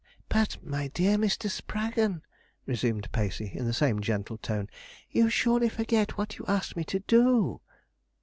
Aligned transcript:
'But, 0.29 0.57
my 0.65 0.87
dear 0.87 1.15
Mr. 1.19 1.47
Spraggon,' 1.47 2.23
resumed 2.65 3.11
Pacey, 3.11 3.51
in 3.53 3.65
the 3.65 3.71
same 3.73 3.99
gentle 4.01 4.39
tone, 4.39 4.67
'you 5.11 5.29
surely 5.29 5.69
forget 5.69 6.17
what 6.17 6.39
you 6.39 6.45
asked 6.47 6.75
me 6.75 6.83
to 6.85 7.01
do.' 7.01 7.61